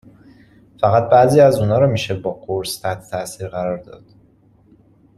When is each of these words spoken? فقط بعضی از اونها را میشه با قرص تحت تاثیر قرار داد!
فقط 0.79 1.09
بعضی 1.11 1.39
از 1.39 1.59
اونها 1.59 1.77
را 1.77 1.87
میشه 1.87 2.13
با 2.13 2.31
قرص 2.31 2.81
تحت 2.81 3.09
تاثیر 3.09 3.47
قرار 3.47 3.77
داد! 3.77 4.03